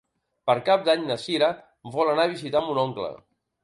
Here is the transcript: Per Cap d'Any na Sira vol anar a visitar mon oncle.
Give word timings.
Per 0.49 0.55
Cap 0.69 0.87
d'Any 0.87 1.05
na 1.11 1.19
Sira 1.25 1.53
vol 1.99 2.13
anar 2.17 2.29
a 2.29 2.35
visitar 2.37 2.67
mon 2.71 2.85
oncle. 2.91 3.17